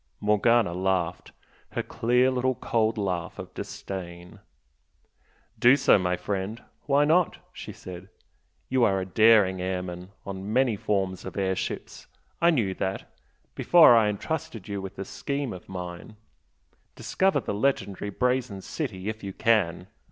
Morgana 0.19 0.73
laughed, 0.73 1.31
her 1.73 1.83
clear 1.83 2.31
little 2.31 2.55
cold 2.55 2.97
laugh 2.97 3.37
of 3.37 3.53
disdain. 3.53 4.39
"Do 5.59 5.75
so, 5.75 5.99
my 5.99 6.17
friend! 6.17 6.59
Why 6.87 7.05
not?" 7.05 7.37
she 7.53 7.71
said 7.71 8.09
"You 8.67 8.83
are 8.83 8.99
a 8.99 9.05
daring 9.05 9.61
airman 9.61 10.09
on 10.25 10.51
many 10.51 10.75
forms 10.75 11.23
of 11.23 11.37
airships 11.37 12.07
I 12.41 12.49
knew 12.49 12.73
that, 12.73 13.13
before 13.53 13.95
I 13.95 14.09
entrusted 14.09 14.67
you 14.67 14.81
with 14.81 14.95
the 14.95 15.05
scheme 15.05 15.53
of 15.53 15.69
mine. 15.69 16.15
Discover 16.95 17.41
the 17.41 17.53
legendary 17.53 18.09
'Brazen 18.09 18.61
City' 18.61 19.07
if 19.07 19.23
you 19.23 19.33
can! 19.33 19.85